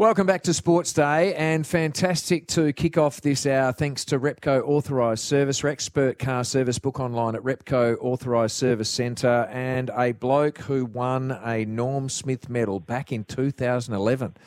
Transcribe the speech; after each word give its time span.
Welcome 0.00 0.26
back 0.26 0.44
to 0.44 0.54
Sports 0.54 0.94
Day, 0.94 1.34
and 1.34 1.66
fantastic 1.66 2.46
to 2.46 2.72
kick 2.72 2.96
off 2.96 3.20
this 3.20 3.44
hour 3.44 3.70
thanks 3.70 4.02
to 4.06 4.18
Repco 4.18 4.66
Authorised 4.66 5.22
Service, 5.22 5.62
expert 5.62 6.18
car 6.18 6.42
service. 6.42 6.78
Book 6.78 6.98
online 6.98 7.34
at 7.34 7.42
Repco 7.42 7.98
Authorised 8.00 8.56
Service 8.56 8.88
Centre, 8.88 9.46
and 9.52 9.90
a 9.94 10.12
bloke 10.12 10.56
who 10.56 10.86
won 10.86 11.38
a 11.44 11.66
Norm 11.66 12.08
Smith 12.08 12.48
medal 12.48 12.80
back 12.80 13.12
in 13.12 13.24
2011 13.24 14.38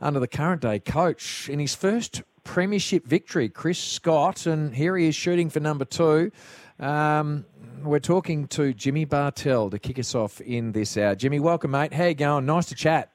under 0.00 0.18
the 0.18 0.26
current 0.26 0.62
day 0.62 0.78
coach 0.78 1.46
in 1.50 1.58
his 1.58 1.74
first 1.74 2.22
premiership 2.42 3.06
victory, 3.06 3.50
Chris 3.50 3.78
Scott, 3.78 4.46
and 4.46 4.74
here 4.74 4.96
he 4.96 5.08
is 5.08 5.14
shooting 5.14 5.50
for 5.50 5.60
number 5.60 5.84
two. 5.84 6.32
Um, 6.80 7.44
we're 7.82 7.98
talking 7.98 8.48
to 8.48 8.72
Jimmy 8.72 9.04
Bartel 9.04 9.68
to 9.68 9.78
kick 9.78 9.98
us 9.98 10.14
off 10.14 10.40
in 10.40 10.72
this 10.72 10.96
hour. 10.96 11.14
Jimmy, 11.14 11.38
welcome, 11.38 11.72
mate. 11.72 11.92
How 11.92 12.06
you 12.06 12.14
going? 12.14 12.46
Nice 12.46 12.64
to 12.70 12.74
chat. 12.74 13.12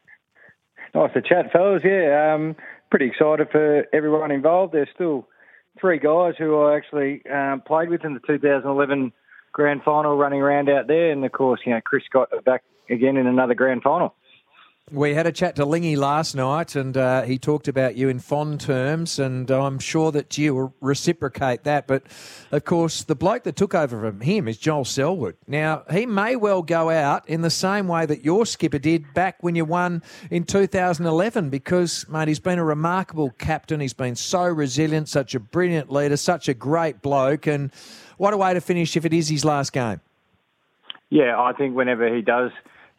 Nice 0.93 1.13
to 1.13 1.21
chat, 1.21 1.51
fellas. 1.51 1.81
Yeah, 1.83 2.33
um, 2.33 2.55
pretty 2.89 3.07
excited 3.07 3.49
for 3.51 3.85
everyone 3.93 4.31
involved. 4.31 4.73
There's 4.73 4.89
still 4.93 5.27
three 5.79 5.99
guys 5.99 6.33
who 6.37 6.59
I 6.61 6.75
actually 6.75 7.21
um, 7.31 7.61
played 7.65 7.89
with 7.89 8.03
in 8.03 8.13
the 8.13 8.19
2011 8.21 9.11
grand 9.51 9.81
final 9.83 10.15
running 10.15 10.41
around 10.41 10.69
out 10.69 10.87
there. 10.87 11.11
And 11.11 11.23
of 11.25 11.31
course, 11.31 11.61
you 11.65 11.73
know, 11.73 11.81
Chris 11.83 12.03
got 12.11 12.29
back 12.45 12.63
again 12.89 13.17
in 13.17 13.27
another 13.27 13.53
grand 13.53 13.83
final. 13.83 14.15
We 14.89 15.15
had 15.15 15.27
a 15.27 15.33
chat 15.33 15.57
to 15.57 15.65
Lingy 15.65 15.97
last 15.97 16.33
night, 16.33 16.77
and 16.77 16.95
uh, 16.95 17.23
he 17.23 17.37
talked 17.37 17.67
about 17.67 17.97
you 17.97 18.07
in 18.07 18.19
fond 18.19 18.61
terms, 18.61 19.19
and 19.19 19.51
I'm 19.51 19.79
sure 19.79 20.13
that 20.13 20.37
you 20.37 20.55
will 20.55 20.73
reciprocate 20.79 21.65
that. 21.65 21.87
But 21.87 22.03
of 22.53 22.63
course, 22.63 23.03
the 23.03 23.13
bloke 23.13 23.43
that 23.43 23.57
took 23.57 23.75
over 23.75 23.99
from 23.99 24.21
him 24.21 24.47
is 24.47 24.57
Joel 24.57 24.85
Selwood. 24.85 25.35
Now, 25.45 25.83
he 25.91 26.05
may 26.05 26.37
well 26.37 26.61
go 26.61 26.89
out 26.89 27.27
in 27.27 27.41
the 27.41 27.49
same 27.49 27.89
way 27.89 28.05
that 28.05 28.23
your 28.23 28.45
skipper 28.45 28.79
did 28.79 29.13
back 29.13 29.43
when 29.43 29.55
you 29.55 29.65
won 29.65 30.03
in 30.31 30.45
2011, 30.45 31.49
because, 31.49 32.07
mate, 32.07 32.29
he's 32.29 32.39
been 32.39 32.57
a 32.57 32.63
remarkable 32.63 33.31
captain. 33.31 33.81
He's 33.81 33.91
been 33.91 34.15
so 34.15 34.43
resilient, 34.43 35.09
such 35.09 35.35
a 35.35 35.39
brilliant 35.41 35.91
leader, 35.91 36.15
such 36.15 36.47
a 36.47 36.53
great 36.53 37.01
bloke, 37.01 37.45
and 37.45 37.73
what 38.15 38.33
a 38.33 38.37
way 38.37 38.53
to 38.53 38.61
finish 38.61 38.95
if 38.95 39.03
it 39.03 39.11
is 39.11 39.27
his 39.27 39.43
last 39.43 39.73
game. 39.73 39.99
Yeah, 41.09 41.37
I 41.37 41.51
think 41.51 41.75
whenever 41.75 42.13
he 42.15 42.21
does 42.21 42.51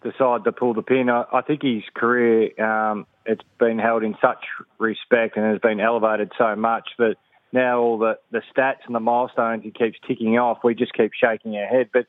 decide 0.02 0.44
to 0.44 0.52
pull 0.52 0.74
the 0.74 0.82
pin. 0.82 1.10
I, 1.10 1.24
I 1.32 1.42
think 1.42 1.62
his 1.62 1.82
career 1.94 2.60
um, 2.62 3.06
it's 3.26 3.42
been 3.58 3.78
held 3.78 4.02
in 4.02 4.16
such 4.20 4.44
respect 4.78 5.36
and 5.36 5.44
has 5.44 5.60
been 5.60 5.80
elevated 5.80 6.32
so 6.38 6.56
much 6.56 6.88
that 6.98 7.16
now 7.52 7.80
all 7.80 7.98
the, 7.98 8.18
the 8.30 8.42
stats 8.54 8.86
and 8.86 8.94
the 8.94 9.00
milestones 9.00 9.64
he 9.64 9.70
keeps 9.70 9.98
ticking 10.06 10.38
off, 10.38 10.58
we 10.62 10.74
just 10.74 10.92
keep 10.92 11.12
shaking 11.12 11.56
our 11.56 11.66
head. 11.66 11.90
But 11.92 12.06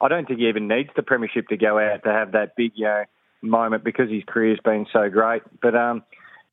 I 0.00 0.08
don't 0.08 0.26
think 0.26 0.40
he 0.40 0.48
even 0.48 0.68
needs 0.68 0.90
the 0.96 1.02
premiership 1.02 1.48
to 1.48 1.56
go 1.56 1.78
out 1.78 2.04
to 2.04 2.10
have 2.10 2.32
that 2.32 2.56
big 2.56 2.72
you 2.74 2.84
know, 2.84 3.04
moment 3.42 3.84
because 3.84 4.10
his 4.10 4.22
career's 4.26 4.60
been 4.64 4.86
so 4.92 5.08
great. 5.08 5.42
But 5.60 5.74
um, 5.74 6.02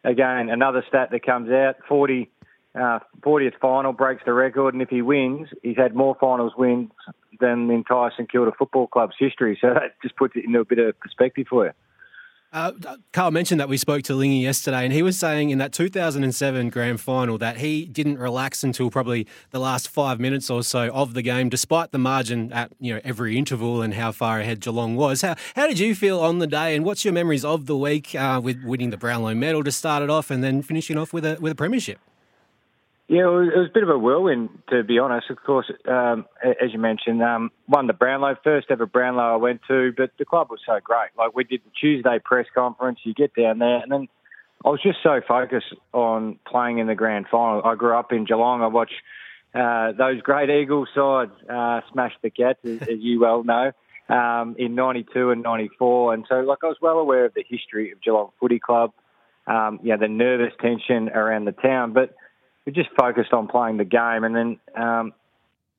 again, 0.04 0.50
another 0.50 0.84
stat 0.88 1.10
that 1.12 1.26
comes 1.26 1.50
out: 1.50 1.76
40 1.88 2.30
uh, 2.76 3.00
40th 3.22 3.60
final 3.60 3.94
breaks 3.94 4.22
the 4.26 4.34
record, 4.34 4.74
and 4.74 4.84
if 4.84 4.90
he 4.90 5.02
wins, 5.02 5.50
he's 5.64 5.78
had 5.78 5.96
more 5.96 6.16
finals 6.20 6.54
wins 6.58 6.92
than 7.40 7.68
the 7.68 7.74
entire 7.74 8.12
St 8.12 8.32
Kilda 8.32 8.52
Football 8.58 8.88
Club's 8.88 9.16
history. 9.18 9.58
So 9.60 9.74
that 9.74 10.02
just 10.02 10.16
puts 10.16 10.36
it 10.36 10.46
into 10.46 10.60
a 10.60 10.66
bit 10.66 10.80
of 10.80 11.00
perspective 11.00 11.48
for 11.50 11.66
you. 11.66 11.72
Uh, 12.52 12.72
Carl 13.14 13.30
mentioned 13.30 13.60
that 13.60 13.70
we 13.70 13.78
spoke 13.78 14.02
to 14.04 14.16
Lingy 14.16 14.40
yesterday, 14.40 14.84
and 14.84 14.92
he 14.92 15.04
was 15.04 15.20
saying 15.20 15.52
in 15.52 15.60
that 15.60 15.72
2007 15.72 16.70
grand 16.70 17.00
final 17.00 17.38
that 17.38 17.58
he 17.58 17.86
didn't 17.86 18.18
relax 18.18 18.64
until 18.64 18.90
probably 18.90 19.28
the 19.52 19.60
last 19.60 19.88
five 19.88 20.20
minutes 20.20 20.50
or 20.50 20.64
so 20.64 20.88
of 20.90 21.14
the 21.14 21.22
game, 21.22 21.50
despite 21.50 21.92
the 21.92 22.00
margin 22.00 22.52
at 22.52 22.72
you 22.80 22.92
know 22.92 23.02
every 23.04 23.38
interval 23.38 23.84
and 23.84 23.94
how 23.94 24.12
far 24.12 24.40
ahead 24.40 24.62
Geelong 24.62 24.96
was. 24.96 25.22
How, 25.22 25.36
how 25.56 25.68
did 25.68 25.78
you 25.78 25.94
feel 25.94 26.20
on 26.20 26.40
the 26.40 26.48
day, 26.48 26.76
and 26.76 26.84
what's 26.84 27.06
your 27.06 27.14
memories 27.14 27.46
of 27.46 27.68
the 27.68 27.78
week 27.78 28.16
uh, 28.16 28.42
with 28.44 28.64
winning 28.64 28.90
the 28.90 28.98
Brownlow 28.98 29.36
medal 29.36 29.64
to 29.64 29.72
start 29.72 30.02
it 30.02 30.10
off, 30.10 30.32
and 30.32 30.44
then 30.44 30.64
finishing 30.64 30.98
off 30.98 31.14
with 31.14 31.26
a 31.26 31.38
with 31.40 31.52
a 31.52 31.56
premiership? 31.56 32.00
Yeah, 33.10 33.24
it 33.24 33.56
was, 33.58 33.68
a 33.72 33.74
bit 33.74 33.82
of 33.82 33.90
a 33.90 33.98
whirlwind, 33.98 34.50
to 34.70 34.84
be 34.84 35.00
honest. 35.00 35.32
Of 35.32 35.42
course, 35.44 35.72
um, 35.88 36.28
as 36.44 36.72
you 36.72 36.78
mentioned, 36.78 37.24
um, 37.24 37.50
won 37.68 37.88
the 37.88 37.94
Brownlow, 37.94 38.36
first 38.44 38.68
ever 38.70 38.86
Brownlow 38.86 39.34
I 39.34 39.36
went 39.38 39.62
to, 39.68 39.92
but 39.98 40.12
the 40.20 40.26
club 40.26 40.50
was 40.52 40.60
so 40.64 40.80
great. 40.84 41.10
Like, 41.18 41.36
we 41.36 41.44
did 41.44 41.62
the 41.66 41.72
Tuesday 41.82 42.20
press 42.24 42.46
conference, 42.54 43.00
you 43.02 43.16
get 43.16 43.34
down 43.34 43.58
there, 43.58 43.78
and 43.78 43.92
then 43.92 44.08
I 44.64 44.70
was 44.70 44.80
just 44.80 45.00
so 45.02 45.22
focused 45.28 45.74
on 45.92 46.38
playing 46.46 46.78
in 46.78 46.86
the 46.86 46.94
grand 46.94 47.26
final. 47.32 47.64
I 47.66 47.74
grew 47.74 47.98
up 47.98 48.12
in 48.12 48.26
Geelong. 48.26 48.62
I 48.62 48.68
watched 48.68 48.94
uh, 49.56 49.94
those 49.94 50.22
great 50.22 50.52
Eagles 50.52 50.90
sides 50.94 51.32
uh, 51.50 51.82
smash 51.92 52.14
the 52.22 52.30
Cats, 52.30 52.60
as, 52.64 52.84
as 52.84 53.00
you 53.00 53.22
well 53.22 53.44
know, 53.44 53.72
um, 54.08 54.56
in 54.60 54.76
92 54.76 55.32
and 55.32 55.42
94. 55.42 56.14
And 56.14 56.26
so, 56.30 56.42
like, 56.42 56.60
I 56.64 56.68
was 56.68 56.78
well 56.80 57.00
aware 57.00 57.26
of 57.26 57.34
the 57.34 57.44
history 57.50 57.92
of 57.92 58.04
Geelong 58.04 58.30
Footy 58.40 58.60
Club, 58.60 58.92
um, 59.48 59.80
yeah, 59.82 59.98
the 59.98 60.08
nervous 60.08 60.54
tension 60.62 61.10
around 61.10 61.46
the 61.46 61.54
town. 61.54 61.94
But 61.94 62.14
we 62.70 62.84
just 62.84 62.96
focused 62.96 63.34
on 63.34 63.48
playing 63.48 63.78
the 63.78 63.84
game. 63.84 64.24
And 64.24 64.36
then 64.36 64.60
um, 64.76 65.14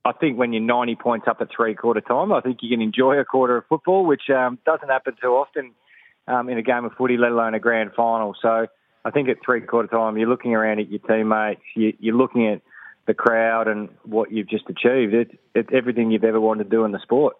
I 0.04 0.10
think 0.12 0.36
when 0.36 0.52
you're 0.52 0.62
90 0.62 0.96
points 0.96 1.28
up 1.28 1.40
at 1.40 1.48
three 1.54 1.74
quarter 1.74 2.00
time, 2.00 2.32
I 2.32 2.40
think 2.40 2.58
you 2.62 2.68
can 2.68 2.82
enjoy 2.82 3.18
a 3.18 3.24
quarter 3.24 3.56
of 3.56 3.64
football, 3.68 4.04
which 4.04 4.28
um, 4.28 4.58
doesn't 4.66 4.88
happen 4.88 5.14
too 5.22 5.28
often 5.28 5.70
um, 6.26 6.48
in 6.48 6.58
a 6.58 6.62
game 6.62 6.84
of 6.84 6.92
footy, 6.94 7.16
let 7.16 7.30
alone 7.30 7.54
a 7.54 7.60
grand 7.60 7.92
final. 7.94 8.34
So 8.42 8.66
I 9.04 9.10
think 9.10 9.28
at 9.28 9.36
three 9.44 9.60
quarter 9.60 9.86
time, 9.86 10.18
you're 10.18 10.28
looking 10.28 10.52
around 10.52 10.80
at 10.80 10.90
your 10.90 10.98
teammates, 10.98 11.62
you, 11.76 11.92
you're 12.00 12.16
looking 12.16 12.48
at 12.48 12.60
the 13.06 13.14
crowd 13.14 13.68
and 13.68 13.88
what 14.04 14.32
you've 14.32 14.48
just 14.48 14.64
achieved. 14.68 15.14
It's 15.14 15.34
it, 15.54 15.72
everything 15.72 16.10
you've 16.10 16.24
ever 16.24 16.40
wanted 16.40 16.64
to 16.64 16.70
do 16.70 16.84
in 16.84 16.90
the 16.90 17.00
sport. 17.00 17.36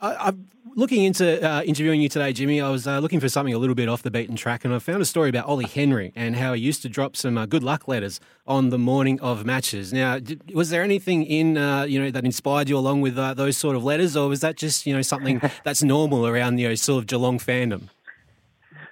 I, 0.00 0.28
am 0.28 0.48
looking 0.74 1.04
into 1.04 1.42
uh, 1.42 1.62
interviewing 1.62 2.02
you 2.02 2.08
today, 2.08 2.32
Jimmy. 2.32 2.60
I 2.60 2.68
was 2.68 2.86
uh, 2.86 2.98
looking 2.98 3.20
for 3.20 3.28
something 3.28 3.54
a 3.54 3.58
little 3.58 3.74
bit 3.74 3.88
off 3.88 4.02
the 4.02 4.10
beaten 4.10 4.36
track, 4.36 4.64
and 4.64 4.74
I 4.74 4.78
found 4.78 5.00
a 5.00 5.06
story 5.06 5.30
about 5.30 5.46
Ollie 5.46 5.66
Henry 5.66 6.12
and 6.14 6.36
how 6.36 6.52
he 6.52 6.60
used 6.60 6.82
to 6.82 6.88
drop 6.88 7.16
some 7.16 7.38
uh, 7.38 7.46
good 7.46 7.62
luck 7.62 7.88
letters 7.88 8.20
on 8.46 8.68
the 8.68 8.78
morning 8.78 9.18
of 9.20 9.46
matches. 9.46 9.92
Now, 9.92 10.18
did, 10.18 10.54
was 10.54 10.70
there 10.70 10.82
anything 10.82 11.24
in 11.24 11.56
uh, 11.56 11.84
you 11.84 12.00
know 12.00 12.10
that 12.10 12.24
inspired 12.24 12.68
you 12.68 12.76
along 12.76 13.00
with 13.00 13.18
uh, 13.18 13.34
those 13.34 13.56
sort 13.56 13.74
of 13.74 13.84
letters, 13.84 14.16
or 14.16 14.28
was 14.28 14.40
that 14.40 14.56
just 14.56 14.86
you 14.86 14.94
know 14.94 15.02
something 15.02 15.40
that's 15.64 15.82
normal 15.82 16.26
around 16.26 16.58
you 16.58 16.68
know 16.68 16.74
sort 16.74 17.02
of 17.02 17.06
Geelong 17.06 17.38
fandom? 17.38 17.88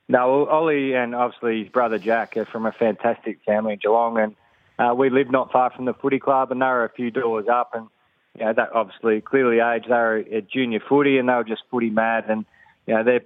No, 0.08 0.46
Ollie 0.46 0.94
and 0.94 1.14
obviously 1.14 1.62
his 1.62 1.68
brother 1.68 1.98
Jack 1.98 2.36
are 2.36 2.44
from 2.44 2.66
a 2.66 2.72
fantastic 2.72 3.40
family 3.44 3.74
in 3.74 3.78
Geelong, 3.78 4.18
and 4.18 4.36
uh, 4.78 4.94
we 4.94 5.10
live 5.10 5.30
not 5.30 5.52
far 5.52 5.70
from 5.70 5.84
the 5.84 5.94
footy 5.94 6.18
club, 6.18 6.50
and 6.50 6.62
they 6.62 6.66
were 6.66 6.84
a 6.84 6.90
few 6.90 7.10
doors 7.10 7.46
up, 7.50 7.70
and 7.74 7.88
you 8.38 8.44
know, 8.44 8.52
that 8.52 8.72
obviously 8.74 9.20
clearly 9.20 9.60
age. 9.60 9.84
They 9.84 9.94
were 9.94 10.24
at 10.32 10.50
junior 10.50 10.80
footy 10.88 11.18
and 11.18 11.28
they 11.28 11.34
were 11.34 11.44
just 11.44 11.62
footy 11.70 11.90
mad. 11.90 12.24
And, 12.28 12.44
you 12.86 12.94
know, 12.94 13.04
their 13.04 13.20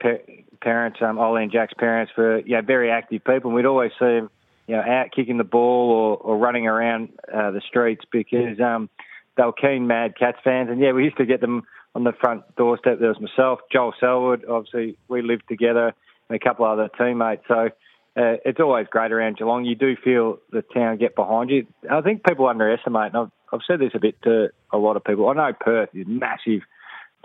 parents, 0.60 0.98
um, 1.00 1.18
Ollie 1.18 1.42
and 1.42 1.52
Jack's 1.52 1.74
parents 1.74 2.12
were, 2.16 2.40
you 2.40 2.56
know, 2.56 2.62
very 2.62 2.90
active 2.90 3.24
people. 3.24 3.50
And 3.50 3.54
we'd 3.54 3.66
always 3.66 3.92
see 3.98 4.04
them, 4.04 4.30
you 4.66 4.76
know, 4.76 4.82
out 4.82 5.12
kicking 5.14 5.38
the 5.38 5.44
ball 5.44 5.90
or, 5.90 6.16
or 6.18 6.38
running 6.38 6.66
around 6.66 7.10
uh, 7.32 7.50
the 7.50 7.62
streets 7.66 8.04
because 8.10 8.60
um, 8.60 8.90
they 9.36 9.44
were 9.44 9.52
keen, 9.52 9.86
mad 9.86 10.14
Cats 10.18 10.38
fans. 10.44 10.68
And, 10.70 10.80
yeah, 10.80 10.92
we 10.92 11.04
used 11.04 11.16
to 11.16 11.26
get 11.26 11.40
them 11.40 11.62
on 11.94 12.04
the 12.04 12.12
front 12.12 12.42
doorstep. 12.56 12.98
There 13.00 13.08
was 13.08 13.20
myself, 13.20 13.60
Joel 13.72 13.94
Selwood. 13.98 14.44
Obviously, 14.44 14.98
we 15.08 15.22
lived 15.22 15.44
together 15.48 15.94
and 16.28 16.36
a 16.36 16.38
couple 16.38 16.66
other 16.66 16.90
teammates. 16.98 17.44
So, 17.48 17.70
uh, 18.18 18.36
it's 18.44 18.58
always 18.58 18.86
great 18.90 19.12
around 19.12 19.36
Geelong. 19.36 19.64
You 19.64 19.76
do 19.76 19.94
feel 20.02 20.38
the 20.50 20.62
town 20.62 20.96
get 20.96 21.14
behind 21.14 21.50
you. 21.50 21.66
I 21.88 22.00
think 22.00 22.24
people 22.24 22.48
underestimate, 22.48 23.14
and 23.14 23.16
I've, 23.16 23.30
I've 23.52 23.60
said 23.64 23.78
this 23.78 23.92
a 23.94 24.00
bit 24.00 24.20
to 24.22 24.48
a 24.72 24.76
lot 24.76 24.96
of 24.96 25.04
people. 25.04 25.28
I 25.28 25.34
know 25.34 25.52
Perth 25.52 25.90
is 25.94 26.04
a 26.04 26.10
massive 26.10 26.62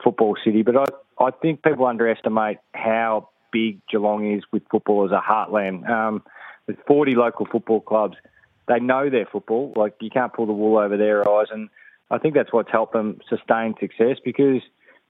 football 0.03 0.37
city, 0.45 0.61
but 0.61 0.77
I, 0.77 0.85
I 1.23 1.31
think 1.31 1.63
people 1.63 1.87
underestimate 1.87 2.57
how 2.75 3.29
big 3.51 3.79
Geelong 3.89 4.35
is 4.35 4.43
with 4.51 4.61
football 4.69 5.05
as 5.05 5.11
a 5.11 5.19
heartland. 5.19 5.89
Um, 5.89 6.21
with 6.67 6.77
40 6.85 7.15
local 7.15 7.47
football 7.47 7.81
clubs, 7.81 8.17
they 8.67 8.79
know 8.79 9.09
their 9.09 9.25
football. 9.25 9.73
Like 9.75 9.95
you 9.99 10.11
can't 10.11 10.31
pull 10.31 10.45
the 10.45 10.53
wool 10.53 10.77
over 10.77 10.95
their 10.95 11.27
eyes, 11.27 11.47
and 11.49 11.69
I 12.11 12.19
think 12.19 12.35
that's 12.35 12.53
what's 12.53 12.71
helped 12.71 12.93
them 12.93 13.19
sustain 13.27 13.73
success 13.79 14.17
because 14.23 14.61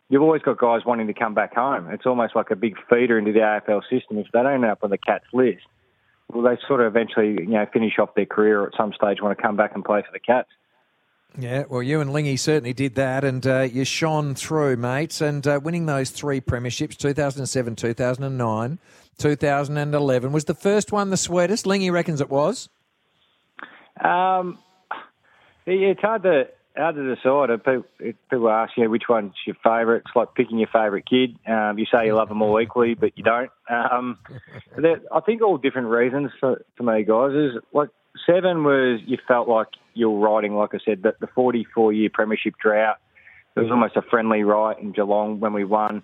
you've 0.07 0.21
always 0.21 0.41
got 0.43 0.57
guys 0.57 0.85
wanting 0.85 1.07
to 1.07 1.13
come 1.13 1.33
back 1.33 1.55
home. 1.55 1.89
It's 1.91 2.05
almost 2.05 2.37
like 2.37 2.51
a 2.51 2.55
big 2.55 2.75
feeder 2.89 3.17
into 3.17 3.33
the 3.33 3.39
AFL 3.39 3.81
system. 3.89 4.17
If 4.17 4.27
they 4.31 4.41
don't 4.41 4.53
end 4.53 4.65
up 4.65 4.79
on 4.83 4.89
the 4.89 4.97
Cats 4.97 5.25
list, 5.33 5.63
well, 6.33 6.43
they 6.43 6.57
sort 6.67 6.81
of 6.81 6.87
eventually, 6.87 7.31
you 7.31 7.47
know, 7.47 7.65
finish 7.71 7.99
off 7.99 8.15
their 8.15 8.25
career 8.25 8.65
at 8.65 8.73
some 8.75 8.93
stage 8.93 9.21
want 9.21 9.37
to 9.37 9.41
come 9.41 9.55
back 9.55 9.71
and 9.75 9.83
play 9.83 10.01
for 10.01 10.11
the 10.11 10.19
Cats. 10.19 10.49
Yeah, 11.37 11.63
well, 11.67 11.81
you 11.81 11.99
and 11.99 12.13
Lingy 12.13 12.37
certainly 12.37 12.73
did 12.73 12.93
that, 12.95 13.23
and 13.23 13.45
uh, 13.47 13.61
you 13.61 13.85
shone 13.85 14.35
through, 14.35 14.77
mates, 14.77 15.19
and 15.19 15.45
uh, 15.47 15.59
winning 15.63 15.87
those 15.87 16.11
three 16.11 16.39
premierships 16.39 16.95
2007, 16.95 17.75
2009, 17.75 18.79
2011. 19.17 20.31
Was 20.31 20.45
the 20.45 20.53
first 20.53 20.91
one 20.91 21.09
the 21.09 21.17
sweetest? 21.17 21.65
Lingy 21.65 21.89
reckons 21.89 22.21
it 22.21 22.29
was. 22.29 22.69
Um, 23.99 24.59
it's 25.65 26.01
hard 26.01 26.23
to 26.23 26.49
hard 26.75 26.95
to 26.95 27.15
decide. 27.15 27.49
People, 27.63 27.85
people 28.29 28.49
ask 28.49 28.73
you 28.77 28.83
know, 28.83 28.89
which 28.89 29.03
one's 29.09 29.33
your 29.45 29.55
favourite. 29.63 30.03
It's 30.05 30.15
like 30.15 30.33
picking 30.35 30.59
your 30.59 30.69
favourite 30.71 31.05
kid. 31.05 31.37
Um, 31.47 31.77
you 31.77 31.85
say 31.91 32.07
you 32.07 32.15
love 32.15 32.29
them 32.29 32.41
all 32.41 32.59
equally, 32.59 32.93
but 32.93 33.17
you 33.17 33.23
don't. 33.23 33.51
Um, 33.69 34.17
I 34.77 35.19
think 35.21 35.41
all 35.41 35.57
different 35.57 35.89
reasons 35.89 36.31
for, 36.39 36.63
for 36.75 36.83
me, 36.83 37.03
guys. 37.03 37.31
Is 37.33 37.61
like 37.73 37.89
seven 38.25 38.63
was 38.63 39.01
you 39.05 39.17
felt 39.27 39.47
like 39.47 39.67
you 39.93 40.09
were 40.09 40.19
riding, 40.19 40.55
like 40.55 40.73
I 40.73 40.79
said, 40.83 41.03
the, 41.03 41.15
the 41.19 41.27
44 41.27 41.93
year 41.93 42.09
premiership 42.11 42.55
drought. 42.61 42.97
It 43.55 43.59
was 43.59 43.69
almost 43.69 43.95
a 43.95 44.01
friendly 44.01 44.41
right 44.43 44.77
in 44.79 44.93
Geelong 44.93 45.39
when 45.39 45.53
we 45.53 45.63
won. 45.63 46.01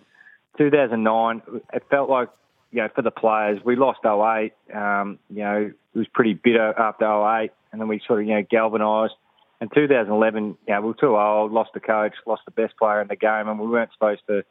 2009, 0.60 1.42
it 1.74 1.84
felt 1.90 2.10
like 2.10 2.30
you 2.72 2.82
know, 2.82 2.90
for 2.94 3.02
the 3.02 3.12
players, 3.12 3.60
we 3.66 3.76
lost 3.76 4.00
08. 4.06 4.54
Um, 4.76 5.20
you 5.30 5.44
know, 5.44 5.72
it 5.96 5.98
was 5.98 6.08
pretty 6.14 6.34
bitter 6.34 6.78
after 6.78 7.06
08, 7.06 7.52
and 7.72 7.82
then 7.82 7.88
we 7.88 8.02
sort 8.06 8.22
of, 8.22 8.28
you 8.28 8.36
know, 8.36 8.44
galvanised. 8.50 9.14
In 9.62 9.70
2011, 9.70 10.58
you 10.68 10.74
know, 10.74 10.82
we 10.82 10.88
were 10.88 10.94
too 10.94 11.18
old, 11.18 11.52
lost 11.52 11.72
the 11.74 11.80
coach, 11.80 12.14
lost 12.26 12.44
the 12.46 12.52
best 12.52 12.78
player 12.78 13.02
in 13.02 13.08
the 13.08 13.16
game, 13.16 13.48
and 13.48 13.60
we 13.60 13.68
weren't 13.68 13.92
supposed 13.94 14.22
to 14.28 14.44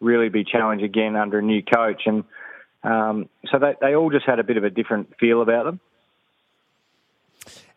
really 0.00 0.28
be 0.28 0.44
challenged 0.44 0.84
again 0.84 1.16
under 1.16 1.38
a 1.38 1.42
new 1.42 1.62
coach. 1.62 2.02
And 2.06 2.24
um, 2.82 3.28
so 3.50 3.58
they, 3.58 3.74
they 3.80 3.94
all 3.94 4.10
just 4.10 4.26
had 4.26 4.38
a 4.38 4.44
bit 4.44 4.56
of 4.58 4.64
a 4.64 4.70
different 4.70 5.14
feel 5.18 5.40
about 5.40 5.64
them. 5.64 5.80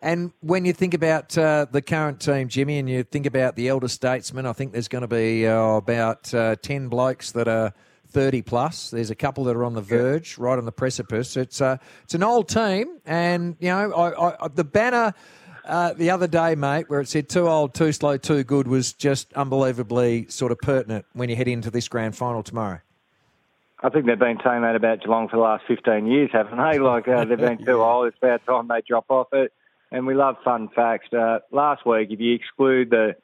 And 0.02 0.32
when 0.40 0.66
you 0.66 0.74
think 0.74 0.92
about 0.92 1.36
uh, 1.38 1.66
the 1.70 1.80
current 1.80 2.20
team, 2.20 2.48
Jimmy, 2.48 2.78
and 2.78 2.88
you 2.88 3.02
think 3.02 3.24
about 3.24 3.56
the 3.56 3.68
elder 3.68 3.88
statesmen, 3.88 4.44
I 4.44 4.52
think 4.52 4.72
there's 4.72 4.88
going 4.88 5.02
to 5.02 5.08
be 5.08 5.46
uh, 5.46 5.56
about 5.56 6.32
uh, 6.34 6.56
10 6.56 6.88
blokes 6.88 7.32
that 7.32 7.48
are 7.48 7.72
30 8.08 8.42
plus. 8.42 8.90
There's 8.90 9.10
a 9.10 9.14
couple 9.14 9.44
that 9.44 9.56
are 9.56 9.64
on 9.64 9.74
the 9.74 9.80
verge, 9.80 10.38
right 10.38 10.58
on 10.58 10.64
the 10.64 10.72
precipice. 10.72 11.36
It's 11.36 11.60
uh, 11.60 11.78
it's 12.04 12.14
an 12.14 12.22
old 12.22 12.48
team, 12.48 12.98
and 13.04 13.56
you 13.58 13.68
know 13.68 13.92
I, 13.92 14.44
I, 14.44 14.48
the 14.48 14.64
banner. 14.64 15.14
Uh, 15.66 15.92
the 15.94 16.10
other 16.10 16.26
day, 16.26 16.54
mate, 16.54 16.88
where 16.88 17.00
it 17.00 17.08
said 17.08 17.28
too 17.28 17.48
old, 17.48 17.74
too 17.74 17.92
slow, 17.92 18.16
too 18.16 18.44
good 18.44 18.68
was 18.68 18.92
just 18.92 19.32
unbelievably 19.34 20.26
sort 20.28 20.52
of 20.52 20.58
pertinent 20.58 21.04
when 21.12 21.28
you 21.28 21.36
head 21.36 21.48
into 21.48 21.70
this 21.70 21.88
grand 21.88 22.16
final 22.16 22.42
tomorrow. 22.42 22.80
I 23.82 23.90
think 23.90 24.06
they've 24.06 24.18
been 24.18 24.38
saying 24.42 24.62
that 24.62 24.74
about 24.74 25.02
Geelong 25.02 25.28
for 25.28 25.36
the 25.36 25.42
last 25.42 25.64
15 25.68 26.06
years, 26.06 26.30
haven't 26.32 26.56
they? 26.56 26.78
Like, 26.86 27.08
uh, 27.08 27.24
they've 27.24 27.38
been 27.38 27.64
too 27.64 27.82
old. 27.82 28.08
It's 28.08 28.16
about 28.18 28.46
time 28.46 28.68
they 28.68 28.82
drop 28.86 29.06
off 29.10 29.28
it. 29.32 29.52
And 29.90 30.06
we 30.06 30.14
love 30.14 30.36
fun 30.44 30.68
facts. 30.74 31.12
Uh, 31.12 31.40
last 31.52 31.86
week, 31.86 32.08
if 32.10 32.20
you 32.20 32.34
exclude 32.34 32.90
the 32.90 33.16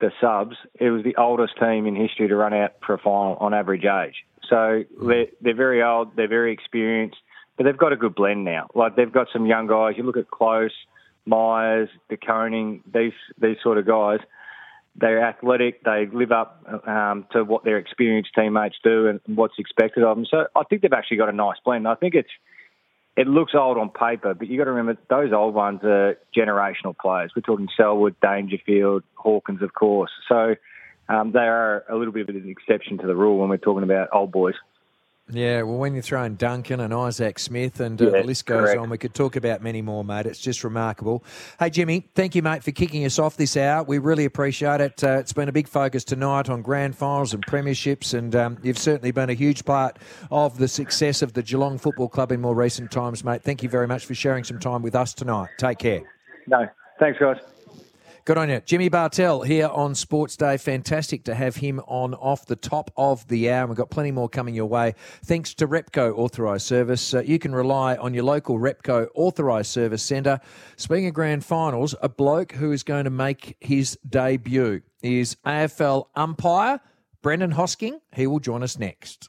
the 0.00 0.10
subs, 0.20 0.56
it 0.78 0.90
was 0.90 1.02
the 1.04 1.16
oldest 1.16 1.58
team 1.58 1.86
in 1.86 1.96
history 1.96 2.28
to 2.28 2.36
run 2.36 2.52
out 2.52 2.72
for 2.84 2.94
a 2.94 2.98
final 2.98 3.36
on 3.36 3.54
average 3.54 3.84
age. 3.84 4.26
So 4.48 4.84
they're, 5.02 5.26
they're 5.40 5.54
very 5.54 5.82
old, 5.82 6.14
they're 6.16 6.28
very 6.28 6.52
experienced, 6.52 7.16
but 7.56 7.64
they've 7.64 7.76
got 7.76 7.92
a 7.92 7.96
good 7.96 8.14
blend 8.14 8.44
now. 8.44 8.68
Like 8.74 8.96
they've 8.96 9.10
got 9.10 9.28
some 9.32 9.46
young 9.46 9.66
guys. 9.66 9.94
You 9.96 10.02
look 10.02 10.18
at 10.18 10.30
Close, 10.30 10.72
Miers, 11.26 11.88
De 12.08 12.16
Koning, 12.16 12.82
these 12.92 13.12
these 13.38 13.56
sort 13.62 13.78
of 13.78 13.86
guys. 13.86 14.20
They're 14.98 15.22
athletic. 15.22 15.84
They 15.84 16.06
live 16.10 16.32
up 16.32 16.64
um, 16.86 17.26
to 17.32 17.44
what 17.44 17.64
their 17.64 17.76
experienced 17.76 18.30
teammates 18.34 18.76
do 18.82 19.08
and 19.08 19.20
what's 19.26 19.58
expected 19.58 20.02
of 20.02 20.16
them. 20.16 20.24
So 20.24 20.46
I 20.56 20.62
think 20.64 20.80
they've 20.80 20.92
actually 20.92 21.18
got 21.18 21.28
a 21.28 21.32
nice 21.32 21.58
blend. 21.62 21.86
I 21.86 21.96
think 21.96 22.14
it's 22.14 22.30
it 23.16 23.26
looks 23.26 23.52
old 23.54 23.78
on 23.78 23.90
paper, 23.90 24.34
but 24.34 24.48
you 24.48 24.58
got 24.58 24.64
to 24.64 24.72
remember 24.72 25.00
those 25.08 25.32
old 25.32 25.54
ones 25.54 25.80
are 25.84 26.18
generational 26.36 26.96
players. 26.96 27.32
We're 27.34 27.42
talking 27.42 27.68
Selwood, 27.76 28.14
Dangerfield, 28.20 29.04
Hawkins, 29.14 29.62
of 29.62 29.72
course. 29.72 30.10
So 30.28 30.54
um, 31.08 31.32
they 31.32 31.40
are 31.40 31.84
a 31.88 31.96
little 31.96 32.12
bit 32.12 32.28
of 32.28 32.34
an 32.34 32.48
exception 32.48 32.98
to 32.98 33.06
the 33.06 33.16
rule 33.16 33.38
when 33.38 33.48
we're 33.48 33.56
talking 33.56 33.84
about 33.84 34.08
old 34.12 34.32
boys. 34.32 34.54
Yeah, 35.28 35.62
well, 35.62 35.78
when 35.78 35.94
you 35.94 36.02
throw 36.02 36.22
in 36.22 36.36
Duncan 36.36 36.78
and 36.78 36.94
Isaac 36.94 37.40
Smith 37.40 37.80
and 37.80 38.00
uh, 38.00 38.10
the 38.10 38.22
list 38.22 38.46
goes 38.46 38.66
correct. 38.66 38.78
on, 38.78 38.90
we 38.90 38.98
could 38.98 39.12
talk 39.12 39.34
about 39.34 39.60
many 39.60 39.82
more, 39.82 40.04
mate. 40.04 40.24
It's 40.24 40.38
just 40.38 40.62
remarkable. 40.62 41.24
Hey, 41.58 41.70
Jimmy, 41.70 42.06
thank 42.14 42.36
you, 42.36 42.42
mate, 42.42 42.62
for 42.62 42.70
kicking 42.70 43.04
us 43.04 43.18
off 43.18 43.36
this 43.36 43.56
hour. 43.56 43.82
We 43.82 43.98
really 43.98 44.24
appreciate 44.24 44.80
it. 44.80 45.02
Uh, 45.02 45.18
it's 45.18 45.32
been 45.32 45.48
a 45.48 45.52
big 45.52 45.66
focus 45.66 46.04
tonight 46.04 46.48
on 46.48 46.62
grand 46.62 46.96
finals 46.96 47.34
and 47.34 47.44
premierships, 47.44 48.14
and 48.14 48.36
um, 48.36 48.58
you've 48.62 48.78
certainly 48.78 49.10
been 49.10 49.28
a 49.28 49.34
huge 49.34 49.64
part 49.64 49.98
of 50.30 50.58
the 50.58 50.68
success 50.68 51.22
of 51.22 51.32
the 51.32 51.42
Geelong 51.42 51.78
Football 51.78 52.08
Club 52.08 52.30
in 52.30 52.40
more 52.40 52.54
recent 52.54 52.92
times, 52.92 53.24
mate. 53.24 53.42
Thank 53.42 53.64
you 53.64 53.68
very 53.68 53.88
much 53.88 54.06
for 54.06 54.14
sharing 54.14 54.44
some 54.44 54.60
time 54.60 54.80
with 54.80 54.94
us 54.94 55.12
tonight. 55.12 55.48
Take 55.58 55.78
care. 55.78 56.02
No, 56.46 56.68
thanks, 57.00 57.18
guys. 57.18 57.38
Good 58.26 58.38
on 58.38 58.48
you. 58.48 58.60
Jimmy 58.60 58.88
Bartel 58.88 59.42
here 59.42 59.68
on 59.68 59.94
Sports 59.94 60.36
Day. 60.36 60.56
Fantastic 60.56 61.22
to 61.26 61.34
have 61.36 61.54
him 61.54 61.78
on 61.86 62.12
off 62.14 62.44
the 62.44 62.56
top 62.56 62.90
of 62.96 63.28
the 63.28 63.52
hour. 63.52 63.68
We've 63.68 63.76
got 63.76 63.88
plenty 63.88 64.10
more 64.10 64.28
coming 64.28 64.52
your 64.52 64.66
way. 64.66 64.96
Thanks 65.24 65.54
to 65.54 65.68
Repco 65.68 66.12
Authorised 66.18 66.66
Service. 66.66 67.14
Uh, 67.14 67.20
you 67.20 67.38
can 67.38 67.54
rely 67.54 67.94
on 67.94 68.14
your 68.14 68.24
local 68.24 68.58
Repco 68.58 69.06
Authorised 69.14 69.70
Service 69.70 70.02
Centre. 70.02 70.40
Speaking 70.74 71.06
of 71.06 71.14
grand 71.14 71.44
finals, 71.44 71.94
a 72.02 72.08
bloke 72.08 72.50
who 72.50 72.72
is 72.72 72.82
going 72.82 73.04
to 73.04 73.10
make 73.10 73.56
his 73.60 73.96
debut 74.08 74.82
is 75.04 75.36
AFL 75.46 76.06
umpire 76.16 76.80
Brendan 77.22 77.52
Hosking. 77.52 78.00
He 78.12 78.26
will 78.26 78.40
join 78.40 78.64
us 78.64 78.76
next. 78.76 79.28